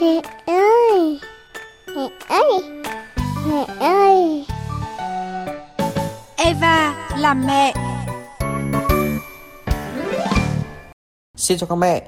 [0.00, 1.20] Mẹ ơi!
[1.96, 2.82] Mẹ ơi!
[3.48, 4.46] Mẹ ơi!
[6.36, 7.74] Eva làm mẹ.
[11.36, 12.02] Xin chào các mẹ.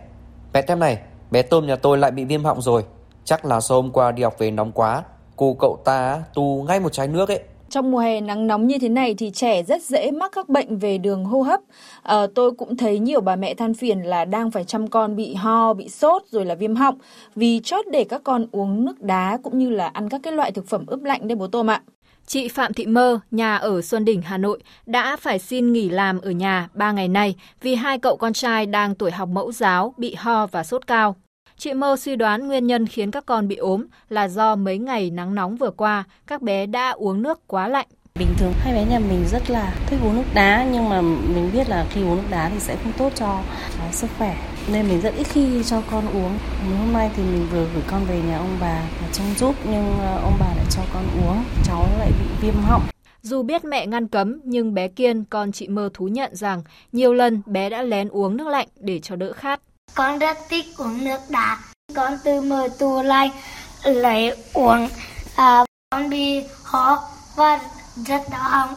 [0.53, 0.99] Mẹ tem này
[1.31, 2.85] Bé tôm nhà tôi lại bị viêm họng rồi.
[3.25, 5.03] Chắc là do hôm qua đi học về nóng quá
[5.37, 7.41] Cô cậu ta tu ngay một chai nước ấy
[7.71, 10.79] trong mùa hè nắng nóng như thế này thì trẻ rất dễ mắc các bệnh
[10.79, 11.61] về đường hô hấp.
[12.03, 15.35] À, tôi cũng thấy nhiều bà mẹ than phiền là đang phải chăm con bị
[15.35, 16.99] ho, bị sốt rồi là viêm họng
[17.35, 20.53] vì chót để các con uống nước đá cũng như là ăn các cái loại
[20.53, 21.83] thực phẩm ướp lạnh đấy bố tôm ạ.
[22.27, 26.21] Chị Phạm Thị Mơ, nhà ở Xuân Đỉnh, Hà Nội, đã phải xin nghỉ làm
[26.21, 29.95] ở nhà 3 ngày nay vì hai cậu con trai đang tuổi học mẫu giáo
[29.97, 31.17] bị ho và sốt cao.
[31.61, 35.11] Chị Mơ suy đoán nguyên nhân khiến các con bị ốm là do mấy ngày
[35.11, 37.87] nắng nóng vừa qua, các bé đã uống nước quá lạnh.
[38.19, 41.51] Bình thường hai bé nhà mình rất là thích uống nước đá nhưng mà mình
[41.53, 43.41] biết là khi uống nước đá thì sẽ không tốt cho
[43.93, 44.37] sức khỏe
[44.73, 46.39] nên mình rất ít khi cho con uống.
[46.79, 48.83] Hôm nay thì mình vừa gửi con về nhà ông bà
[49.13, 52.83] trông giúp nhưng ờ, ông bà lại cho con uống, cháu lại bị viêm họng.
[53.23, 57.15] Dù biết mẹ ngăn cấm nhưng bé Kiên, con chị Mơ thú nhận rằng nhiều
[57.15, 59.61] lần bé đã lén uống nước lạnh để cho đỡ khát.
[59.99, 61.59] Con rất thích uống nước đá.
[61.95, 63.31] Con từ mở tủ lạnh
[63.85, 64.89] lấy uống.
[65.37, 66.99] À, con bị ho
[67.37, 67.61] và
[68.07, 68.75] rất đau họng.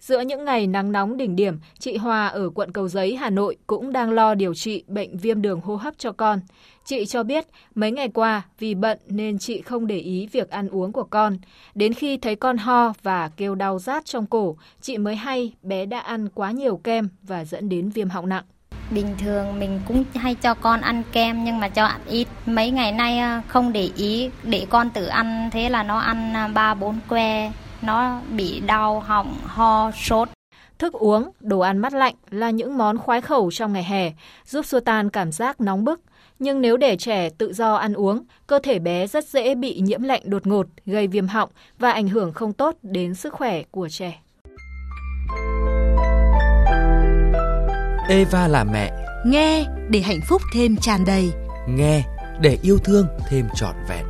[0.00, 3.56] Giữa những ngày nắng nóng đỉnh điểm, chị Hòa ở quận Cầu Giấy, Hà Nội
[3.66, 6.40] cũng đang lo điều trị bệnh viêm đường hô hấp cho con.
[6.84, 10.68] Chị cho biết mấy ngày qua vì bận nên chị không để ý việc ăn
[10.68, 11.38] uống của con.
[11.74, 15.86] Đến khi thấy con ho và kêu đau rát trong cổ, chị mới hay bé
[15.86, 18.44] đã ăn quá nhiều kem và dẫn đến viêm họng nặng.
[18.90, 22.28] Bình thường mình cũng hay cho con ăn kem nhưng mà cho ăn ít.
[22.46, 26.34] Mấy ngày nay ờ, không để ý để con tự ăn thế là nó ăn
[26.34, 27.52] ờ, ba bốn que,
[27.82, 30.28] nó bị đau họng, ho, sốt.
[30.78, 34.12] Thức uống, đồ ăn mát lạnh là những món khoái khẩu trong ngày hè,
[34.46, 36.00] giúp xua tan cảm giác nóng bức.
[36.38, 40.02] Nhưng nếu để trẻ tự do ăn uống, cơ thể bé rất dễ bị nhiễm
[40.02, 43.88] lạnh đột ngột, gây viêm họng và ảnh hưởng không tốt đến sức khỏe của
[43.88, 44.20] trẻ.
[48.10, 48.92] Eva là mẹ.
[49.26, 51.30] Nghe để hạnh phúc thêm tràn đầy.
[51.68, 52.02] Nghe
[52.40, 54.04] để yêu thương thêm trọn vẹn.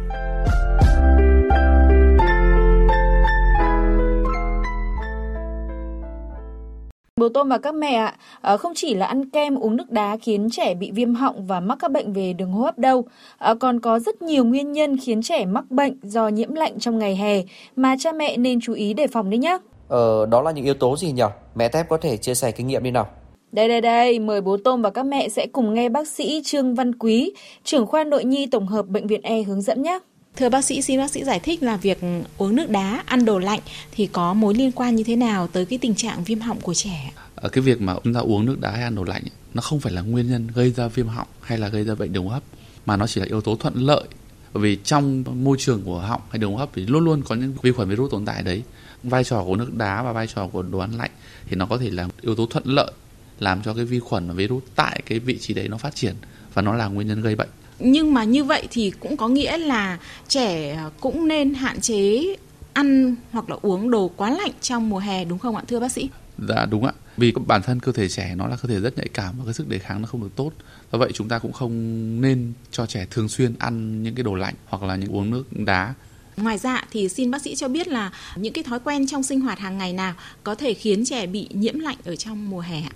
[7.16, 10.16] Bố Tôm và các mẹ ạ, à, không chỉ là ăn kem uống nước đá
[10.22, 13.05] khiến trẻ bị viêm họng và mắc các bệnh về đường hô hấp đâu,
[13.39, 16.99] à, còn có rất nhiều nguyên nhân khiến trẻ mắc bệnh do nhiễm lạnh trong
[16.99, 17.43] ngày hè
[17.77, 19.59] mà cha mẹ nên chú ý đề phòng đấy nhé.
[19.89, 21.22] Ờ, đó là những yếu tố gì nhỉ?
[21.55, 23.06] Mẹ Tép có thể chia sẻ kinh nghiệm đi nào.
[23.53, 26.75] Đây đây đây, mời bố Tôm và các mẹ sẽ cùng nghe bác sĩ Trương
[26.75, 27.33] Văn Quý,
[27.65, 29.99] trưởng khoa nội nhi tổng hợp bệnh viện E hướng dẫn nhé.
[30.37, 31.99] Thưa bác sĩ, xin bác sĩ giải thích là việc
[32.39, 33.60] uống nước đá, ăn đồ lạnh
[33.93, 36.75] thì có mối liên quan như thế nào tới cái tình trạng viêm họng của
[36.75, 37.12] trẻ?
[37.34, 39.22] Ở cái việc mà chúng ta uống nước đá hay ăn đồ lạnh
[39.55, 42.12] nó không phải là nguyên nhân gây ra viêm họng hay là gây ra bệnh
[42.12, 42.43] đường hô hấp
[42.87, 44.05] mà nó chỉ là yếu tố thuận lợi
[44.53, 47.34] bởi vì trong môi trường của họng hay đường hô hấp thì luôn luôn có
[47.34, 48.62] những vi khuẩn virus tồn tại đấy
[49.03, 51.10] vai trò của nước đá và vai trò của đồ ăn lạnh
[51.49, 52.93] thì nó có thể là yếu tố thuận lợi
[53.41, 56.15] làm cho cái vi khuẩn và virus tại cái vị trí đấy nó phát triển
[56.55, 57.49] và nó là nguyên nhân gây bệnh
[57.81, 62.25] nhưng mà như vậy thì cũng có nghĩa là trẻ cũng nên hạn chế
[62.73, 65.93] ăn hoặc là uống đồ quá lạnh trong mùa hè đúng không ạ thưa bác
[65.93, 66.09] sĩ?
[66.49, 66.93] Dạ đúng ạ.
[67.17, 69.55] Vì bản thân cơ thể trẻ nó là cơ thể rất nhạy cảm và cái
[69.55, 70.53] sức đề kháng nó không được tốt.
[70.93, 71.72] Do vậy chúng ta cũng không
[72.21, 75.45] nên cho trẻ thường xuyên ăn những cái đồ lạnh hoặc là những uống nước
[75.53, 75.95] đá
[76.37, 79.41] Ngoài ra thì xin bác sĩ cho biết là những cái thói quen trong sinh
[79.41, 82.81] hoạt hàng ngày nào có thể khiến trẻ bị nhiễm lạnh ở trong mùa hè
[82.81, 82.93] ạ?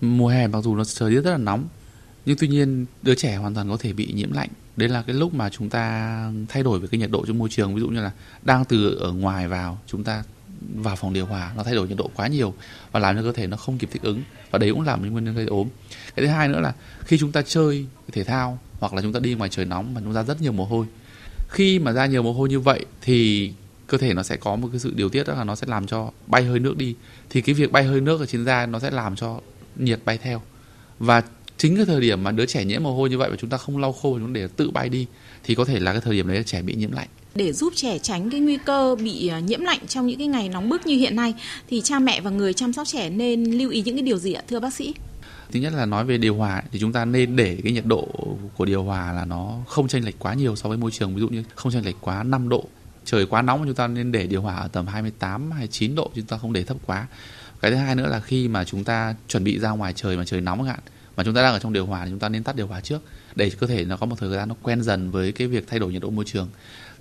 [0.00, 1.68] Mùa hè mặc dù nó trời rất là nóng,
[2.26, 4.48] nhưng tuy nhiên đứa trẻ hoàn toàn có thể bị nhiễm lạnh.
[4.76, 7.48] Đấy là cái lúc mà chúng ta thay đổi về cái nhiệt độ trong môi
[7.48, 7.74] trường.
[7.74, 8.10] Ví dụ như là
[8.42, 10.24] đang từ ở ngoài vào, chúng ta
[10.74, 12.54] vào phòng điều hòa, nó thay đổi nhiệt độ quá nhiều
[12.92, 14.22] và làm cho cơ thể nó không kịp thích ứng.
[14.50, 15.68] Và đấy cũng làm những nguyên nhân gây ốm.
[16.16, 16.74] Cái thứ hai nữa là
[17.04, 20.00] khi chúng ta chơi thể thao hoặc là chúng ta đi ngoài trời nóng mà
[20.04, 20.86] chúng ta rất nhiều mồ hôi.
[21.48, 23.52] Khi mà ra nhiều mồ hôi như vậy thì
[23.86, 25.86] cơ thể nó sẽ có một cái sự điều tiết đó là nó sẽ làm
[25.86, 26.94] cho bay hơi nước đi.
[27.30, 29.40] Thì cái việc bay hơi nước ở trên da nó sẽ làm cho
[29.78, 30.42] nhiệt bay theo
[30.98, 31.22] và
[31.58, 33.56] chính cái thời điểm mà đứa trẻ nhiễm mồ hôi như vậy và chúng ta
[33.56, 35.06] không lau khô chúng để tự bay đi
[35.44, 37.98] thì có thể là cái thời điểm đấy trẻ bị nhiễm lạnh để giúp trẻ
[37.98, 40.96] tránh cái nguy cơ bị à, nhiễm lạnh trong những cái ngày nóng bức như
[40.96, 41.34] hiện nay
[41.68, 44.32] thì cha mẹ và người chăm sóc trẻ nên lưu ý những cái điều gì
[44.32, 44.94] ạ thưa bác sĩ?
[45.52, 48.08] Thứ nhất là nói về điều hòa thì chúng ta nên để cái nhiệt độ
[48.56, 51.20] của điều hòa là nó không chênh lệch quá nhiều so với môi trường ví
[51.20, 52.64] dụ như không chênh lệch quá 5 độ.
[53.04, 56.24] Trời quá nóng chúng ta nên để điều hòa ở tầm 28 29 độ chúng
[56.24, 57.06] ta không để thấp quá.
[57.60, 60.24] Cái thứ hai nữa là khi mà chúng ta chuẩn bị ra ngoài trời mà
[60.24, 60.80] trời nóng các hạn,
[61.16, 62.80] mà chúng ta đang ở trong điều hòa thì chúng ta nên tắt điều hòa
[62.80, 63.02] trước,
[63.34, 65.78] để cơ thể nó có một thời gian nó quen dần với cái việc thay
[65.78, 66.48] đổi nhiệt độ môi trường.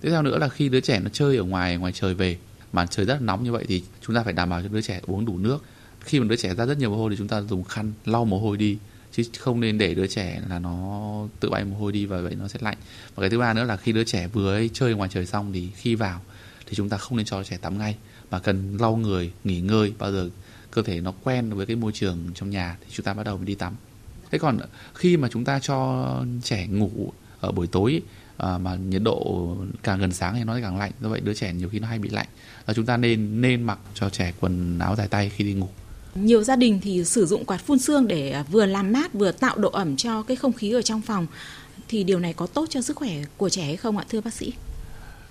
[0.02, 2.38] Tiếp theo nữa là khi đứa trẻ nó chơi ở ngoài ngoài trời về,
[2.74, 4.82] mà trời rất là nóng như vậy thì chúng ta phải đảm bảo cho đứa
[4.82, 5.64] trẻ uống đủ nước.
[6.00, 8.26] Khi mà đứa trẻ ra rất nhiều mồ hôi thì chúng ta dùng khăn lau
[8.26, 8.78] mồ hôi đi,
[9.12, 12.36] chứ không nên để đứa trẻ là nó tự bay mồ hôi đi và vậy
[12.36, 12.78] nó sẽ lạnh.
[13.16, 15.54] Và cái thứ ba nữa là khi đứa trẻ vừa ấy chơi ngoài trời xong
[15.54, 16.22] thì khi vào
[16.66, 17.96] thì chúng ta không nên cho trẻ tắm ngay,
[18.32, 20.30] mà cần lau người, nghỉ ngơi, bao giờ
[20.76, 23.38] cơ thể nó quen với cái môi trường trong nhà thì chúng ta bắt đầu
[23.38, 23.74] mới đi tắm.
[24.32, 24.60] Thế còn
[24.94, 26.06] khi mà chúng ta cho
[26.44, 28.02] trẻ ngủ ở buổi tối
[28.38, 29.48] à, mà nhiệt độ
[29.84, 32.00] càng gần sáng thì nó càng lạnh do vậy đứa trẻ nhiều khi nó hay
[32.00, 32.28] bị lạnh.
[32.68, 35.68] Là chúng ta nên nên mặc cho trẻ quần áo dài tay khi đi ngủ.
[36.16, 39.32] Nhiều gia đình thì sử dụng quạt phun sương để à, vừa làm mát vừa
[39.32, 41.28] tạo độ ẩm cho cái không khí ở trong phòng.
[41.88, 44.34] Thì điều này có tốt cho sức khỏe của trẻ hay không ạ thưa bác
[44.34, 44.54] sĩ?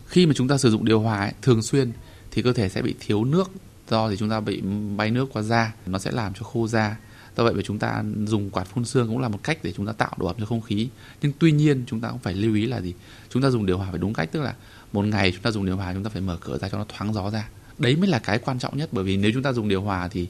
[0.06, 1.92] Khi mà chúng ta sử dụng điều hòa ấy, thường xuyên
[2.30, 3.50] thì cơ thể sẽ bị thiếu nước
[3.90, 4.62] do thì chúng ta bị
[4.96, 6.96] bay nước qua da nó sẽ làm cho khô da.
[7.36, 9.86] Do vậy mà chúng ta dùng quạt phun sương cũng là một cách để chúng
[9.86, 10.88] ta tạo độ ẩm cho không khí.
[11.22, 12.94] Nhưng tuy nhiên chúng ta cũng phải lưu ý là gì?
[13.30, 14.54] Chúng ta dùng điều hòa phải đúng cách tức là
[14.92, 16.84] một ngày chúng ta dùng điều hòa chúng ta phải mở cửa ra cho nó
[16.88, 17.48] thoáng gió ra.
[17.78, 20.08] Đấy mới là cái quan trọng nhất bởi vì nếu chúng ta dùng điều hòa
[20.08, 20.28] thì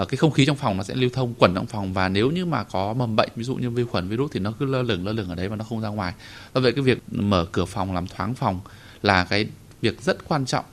[0.00, 1.92] uh, cái không khí trong phòng nó sẽ lưu thông quẩn trong phòng.
[1.92, 4.52] Và nếu như mà có mầm bệnh ví dụ như vi khuẩn virus thì nó
[4.58, 6.14] cứ lơ lửng lơ lửng ở đấy và nó không ra ngoài.
[6.54, 8.60] Do vậy cái việc mở cửa phòng làm thoáng phòng
[9.02, 9.48] là cái
[9.80, 10.64] việc rất quan trọng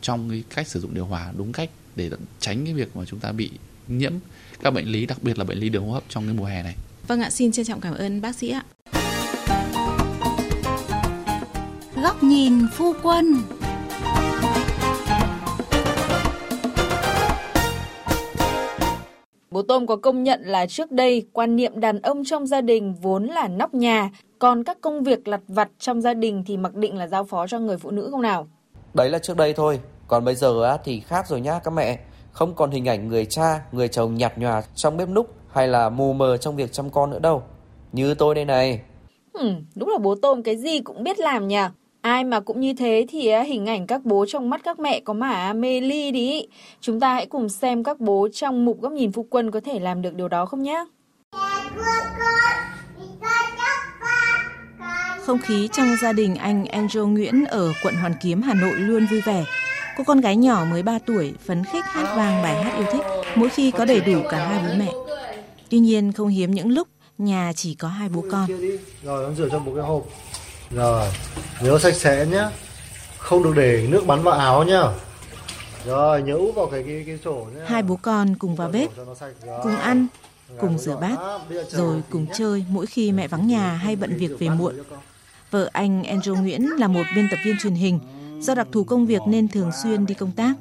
[0.00, 2.10] trong cái cách sử dụng điều hòa đúng cách để
[2.40, 3.50] tránh cái việc mà chúng ta bị
[3.88, 4.12] nhiễm
[4.62, 6.62] các bệnh lý đặc biệt là bệnh lý đường hô hấp trong cái mùa hè
[6.62, 6.74] này.
[7.08, 8.64] Vâng ạ, xin trân trọng cảm ơn bác sĩ ạ.
[12.02, 13.34] Góc nhìn phu quân
[19.50, 22.94] Bố Tôm có công nhận là trước đây quan niệm đàn ông trong gia đình
[23.02, 26.74] vốn là nóc nhà, còn các công việc lặt vặt trong gia đình thì mặc
[26.74, 28.48] định là giao phó cho người phụ nữ không nào?
[28.96, 31.98] Đấy là trước đây thôi, còn bây giờ á thì khác rồi nhá các mẹ.
[32.32, 35.88] Không còn hình ảnh người cha, người chồng nhạt nhòa trong bếp núc hay là
[35.88, 37.42] mù mờ trong việc chăm con nữa đâu.
[37.92, 38.80] Như tôi đây này.
[39.32, 41.62] Ừ, đúng là bố Tôm cái gì cũng biết làm nhỉ.
[42.00, 45.12] Ai mà cũng như thế thì hình ảnh các bố trong mắt các mẹ có
[45.12, 46.48] mà mê ly đi.
[46.80, 49.78] Chúng ta hãy cùng xem các bố trong mục góc nhìn phu quân có thể
[49.80, 50.84] làm được điều đó không nhé.
[55.26, 59.06] Không khí trong gia đình anh Angel Nguyễn ở quận Hoàn Kiếm, Hà Nội luôn
[59.06, 59.44] vui vẻ.
[59.96, 63.00] Cô con gái nhỏ mới 3 tuổi phấn khích hát vang bài hát yêu thích
[63.34, 64.92] mỗi khi có đầy đủ cả hai bố mẹ.
[65.70, 66.88] Tuy nhiên không hiếm những lúc
[67.18, 68.46] nhà chỉ có hai bố con.
[69.02, 70.02] Rồi con rửa trong một cái hộp.
[70.70, 71.08] Rồi,
[71.60, 72.44] nhớ sạch sẽ nhé.
[73.18, 74.82] Không được để nước bắn vào áo nhá.
[75.86, 77.60] Rồi, nhớ úp vào cái cái cái sổ nhé.
[77.66, 78.90] Hai bố con cùng vào bếp,
[79.62, 80.06] cùng ăn,
[80.60, 81.16] cùng rửa bát,
[81.68, 84.74] rồi cùng chơi mỗi khi mẹ vắng nhà hay bận việc về muộn.
[85.50, 88.00] Vợ anh Andrew Nguyễn là một biên tập viên truyền hình.
[88.40, 90.52] Do đặc thù công việc nên thường xuyên đi công tác.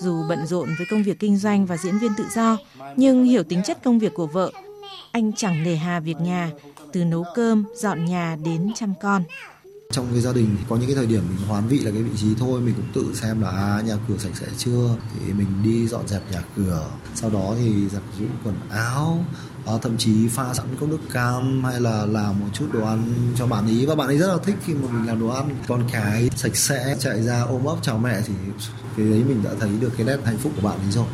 [0.00, 2.58] Dù bận rộn với công việc kinh doanh và diễn viên tự do,
[2.96, 4.50] nhưng hiểu tính chất công việc của vợ,
[5.12, 6.50] anh chẳng nề hà việc nhà,
[6.92, 9.22] từ nấu cơm, dọn nhà đến chăm con.
[9.98, 12.10] Trong cái gia đình có những cái thời điểm mình hoán vị là cái vị
[12.16, 14.96] trí thôi mình cũng tự xem là à, nhà cửa sạch sẽ chưa.
[15.14, 19.24] Thì mình đi dọn dẹp nhà cửa sau đó thì giặt giũ quần áo
[19.66, 23.32] à, thậm chí pha sẵn cốc nước cam hay là làm một chút đồ ăn
[23.38, 23.86] cho bạn ý.
[23.86, 25.56] Và bạn ấy rất là thích khi mà mình làm đồ ăn.
[25.68, 28.34] Con cái sạch sẽ chạy ra ôm ấp chào mẹ thì
[28.96, 31.06] cái đấy mình đã thấy được cái nét hạnh phúc của bạn ấy rồi.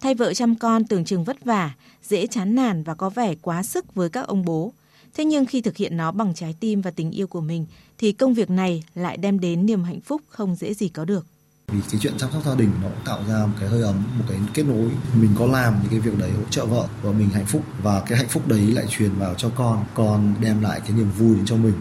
[0.00, 1.70] Thay vợ chăm con tưởng chừng vất vả,
[2.02, 4.72] dễ chán nản và có vẻ quá sức với các ông bố.
[5.14, 7.66] Thế nhưng khi thực hiện nó bằng trái tim và tình yêu của mình
[7.98, 11.26] thì công việc này lại đem đến niềm hạnh phúc không dễ gì có được.
[11.68, 14.04] Vì cái chuyện chăm sóc gia đình nó cũng tạo ra một cái hơi ấm,
[14.18, 14.90] một cái kết nối.
[15.20, 18.00] Mình có làm những cái việc đấy hỗ trợ vợ và mình hạnh phúc và
[18.00, 21.36] cái hạnh phúc đấy lại truyền vào cho con, con đem lại cái niềm vui
[21.36, 21.74] đến cho mình.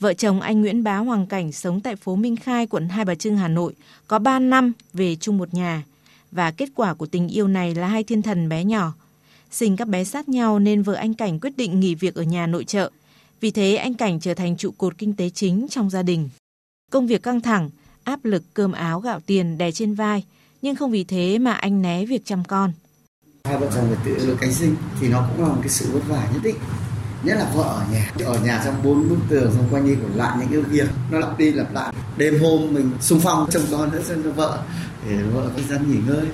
[0.00, 3.14] Vợ chồng anh Nguyễn Bá Hoàng Cảnh sống tại phố Minh Khai, quận Hai Bà
[3.14, 3.74] Trưng, Hà Nội,
[4.06, 5.82] có 3 năm về chung một nhà.
[6.32, 8.92] Và kết quả của tình yêu này là hai thiên thần bé nhỏ.
[9.50, 12.46] Sinh các bé sát nhau nên vợ anh Cảnh quyết định nghỉ việc ở nhà
[12.46, 12.90] nội trợ.
[13.40, 16.28] Vì thế anh Cảnh trở thành trụ cột kinh tế chính trong gia đình.
[16.90, 17.70] Công việc căng thẳng,
[18.04, 20.24] áp lực cơm áo gạo tiền đè trên vai,
[20.62, 22.72] nhưng không vì thế mà anh né việc chăm con.
[23.44, 25.90] Hai vợ chồng phải tự lực cánh sinh thì nó cũng là một cái sự
[25.92, 26.56] vất vả nhất định
[27.22, 30.08] nhất là vợ ở nhà ở nhà trong bốn bức tường xung quanh đi của
[30.16, 33.62] lại những cái việc nó lặp đi lặp lại đêm hôm mình xung phong trông
[33.70, 34.62] con nữa cho vợ
[35.08, 36.26] để vợ có gian nghỉ ngơi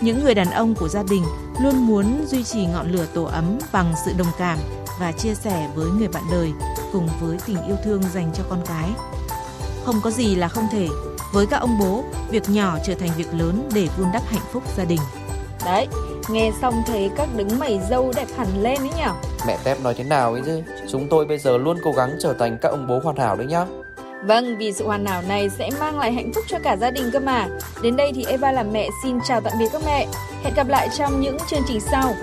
[0.00, 1.24] những người đàn ông của gia đình
[1.62, 4.58] luôn muốn duy trì ngọn lửa tổ ấm bằng sự đồng cảm
[5.00, 6.52] và chia sẻ với người bạn đời
[6.92, 8.90] cùng với tình yêu thương dành cho con cái.
[9.84, 10.88] Không có gì là không thể.
[11.32, 14.62] Với các ông bố, việc nhỏ trở thành việc lớn để vun đắp hạnh phúc
[14.76, 15.00] gia đình.
[15.64, 15.88] Đấy,
[16.30, 19.12] nghe xong thấy các đứng mày dâu đẹp hẳn lên ấy nhở
[19.46, 22.32] Mẹ Tép nói thế nào ấy chứ Chúng tôi bây giờ luôn cố gắng trở
[22.32, 23.66] thành các ông bố hoàn hảo đấy nhá
[24.22, 27.10] Vâng, vì sự hoàn hảo này sẽ mang lại hạnh phúc cho cả gia đình
[27.12, 27.48] cơ mà.
[27.82, 30.06] Đến đây thì Eva làm mẹ xin chào tạm biệt các mẹ.
[30.44, 32.14] Hẹn gặp lại trong những chương trình sau.